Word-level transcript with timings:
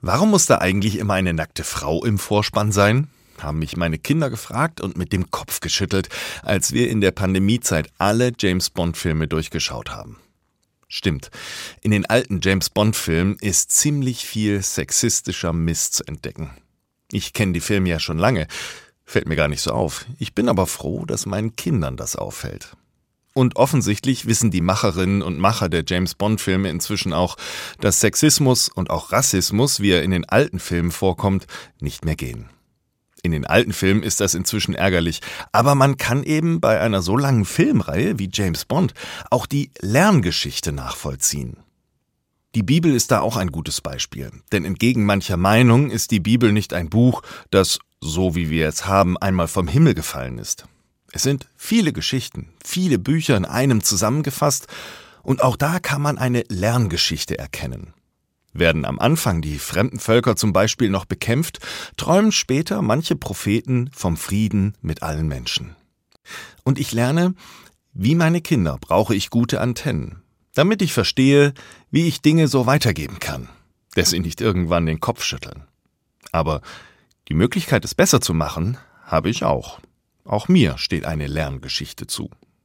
Warum 0.00 0.30
muss 0.30 0.46
da 0.46 0.58
eigentlich 0.58 0.98
immer 0.98 1.14
eine 1.14 1.32
nackte 1.32 1.64
Frau 1.64 2.04
im 2.04 2.18
Vorspann 2.18 2.72
sein? 2.72 3.08
haben 3.42 3.58
mich 3.58 3.76
meine 3.76 3.98
Kinder 3.98 4.30
gefragt 4.30 4.80
und 4.80 4.96
mit 4.96 5.12
dem 5.12 5.30
Kopf 5.30 5.60
geschüttelt, 5.60 6.08
als 6.42 6.72
wir 6.72 6.88
in 6.88 7.00
der 7.00 7.10
Pandemiezeit 7.10 7.90
alle 7.98 8.32
James 8.38 8.70
Bond-Filme 8.70 9.28
durchgeschaut 9.28 9.90
haben. 9.90 10.18
Stimmt, 10.88 11.30
in 11.82 11.90
den 11.90 12.06
alten 12.06 12.40
James 12.42 12.70
Bond-Filmen 12.70 13.36
ist 13.40 13.72
ziemlich 13.72 14.24
viel 14.24 14.62
sexistischer 14.62 15.52
Mist 15.52 15.94
zu 15.94 16.04
entdecken. 16.04 16.56
Ich 17.10 17.32
kenne 17.32 17.52
die 17.52 17.60
Filme 17.60 17.88
ja 17.88 17.98
schon 17.98 18.18
lange, 18.18 18.46
fällt 19.04 19.28
mir 19.28 19.36
gar 19.36 19.48
nicht 19.48 19.62
so 19.62 19.72
auf. 19.72 20.06
Ich 20.18 20.34
bin 20.34 20.48
aber 20.48 20.66
froh, 20.66 21.04
dass 21.04 21.26
meinen 21.26 21.56
Kindern 21.56 21.96
das 21.96 22.16
auffällt. 22.16 22.76
Und 23.36 23.56
offensichtlich 23.56 24.24
wissen 24.24 24.50
die 24.50 24.62
Macherinnen 24.62 25.20
und 25.20 25.38
Macher 25.38 25.68
der 25.68 25.84
James 25.86 26.14
Bond-Filme 26.14 26.70
inzwischen 26.70 27.12
auch, 27.12 27.36
dass 27.82 28.00
Sexismus 28.00 28.70
und 28.70 28.88
auch 28.88 29.12
Rassismus, 29.12 29.80
wie 29.80 29.90
er 29.90 30.02
in 30.02 30.10
den 30.10 30.26
alten 30.26 30.58
Filmen 30.58 30.90
vorkommt, 30.90 31.46
nicht 31.78 32.06
mehr 32.06 32.16
gehen. 32.16 32.48
In 33.22 33.32
den 33.32 33.44
alten 33.44 33.74
Filmen 33.74 34.02
ist 34.02 34.20
das 34.20 34.32
inzwischen 34.32 34.74
ärgerlich, 34.74 35.20
aber 35.52 35.74
man 35.74 35.98
kann 35.98 36.22
eben 36.22 36.62
bei 36.62 36.80
einer 36.80 37.02
so 37.02 37.14
langen 37.14 37.44
Filmreihe 37.44 38.18
wie 38.18 38.30
James 38.32 38.64
Bond 38.64 38.94
auch 39.30 39.44
die 39.44 39.70
Lerngeschichte 39.80 40.72
nachvollziehen. 40.72 41.58
Die 42.54 42.62
Bibel 42.62 42.94
ist 42.94 43.10
da 43.10 43.20
auch 43.20 43.36
ein 43.36 43.52
gutes 43.52 43.82
Beispiel, 43.82 44.30
denn 44.50 44.64
entgegen 44.64 45.04
mancher 45.04 45.36
Meinung 45.36 45.90
ist 45.90 46.10
die 46.10 46.20
Bibel 46.20 46.52
nicht 46.52 46.72
ein 46.72 46.88
Buch, 46.88 47.20
das, 47.50 47.80
so 48.00 48.34
wie 48.34 48.48
wir 48.48 48.66
es 48.66 48.86
haben, 48.86 49.18
einmal 49.18 49.46
vom 49.46 49.68
Himmel 49.68 49.92
gefallen 49.92 50.38
ist. 50.38 50.64
Es 51.16 51.22
sind 51.22 51.46
viele 51.56 51.94
Geschichten, 51.94 52.50
viele 52.62 52.98
Bücher 52.98 53.38
in 53.38 53.46
einem 53.46 53.82
zusammengefasst, 53.82 54.66
und 55.22 55.42
auch 55.42 55.56
da 55.56 55.78
kann 55.78 56.02
man 56.02 56.18
eine 56.18 56.44
Lerngeschichte 56.50 57.38
erkennen. 57.38 57.94
Werden 58.52 58.84
am 58.84 58.98
Anfang 58.98 59.40
die 59.40 59.58
fremden 59.58 59.98
Völker 59.98 60.36
zum 60.36 60.52
Beispiel 60.52 60.90
noch 60.90 61.06
bekämpft, 61.06 61.60
träumen 61.96 62.32
später 62.32 62.82
manche 62.82 63.16
Propheten 63.16 63.88
vom 63.94 64.18
Frieden 64.18 64.76
mit 64.82 65.02
allen 65.02 65.26
Menschen. 65.26 65.74
Und 66.64 66.78
ich 66.78 66.92
lerne, 66.92 67.34
wie 67.94 68.14
meine 68.14 68.42
Kinder 68.42 68.76
brauche 68.78 69.14
ich 69.14 69.30
gute 69.30 69.62
Antennen, 69.62 70.20
damit 70.52 70.82
ich 70.82 70.92
verstehe, 70.92 71.54
wie 71.90 72.06
ich 72.08 72.20
Dinge 72.20 72.46
so 72.46 72.66
weitergeben 72.66 73.20
kann, 73.20 73.48
dass 73.94 74.10
sie 74.10 74.20
nicht 74.20 74.42
irgendwann 74.42 74.84
den 74.84 75.00
Kopf 75.00 75.24
schütteln. 75.24 75.64
Aber 76.30 76.60
die 77.28 77.34
Möglichkeit, 77.34 77.86
es 77.86 77.94
besser 77.94 78.20
zu 78.20 78.34
machen, 78.34 78.76
habe 79.06 79.30
ich 79.30 79.44
auch. 79.44 79.80
Auch 80.26 80.48
mir 80.48 80.76
steht 80.76 81.04
eine 81.04 81.28
Lerngeschichte 81.28 82.06
zu. 82.06 82.30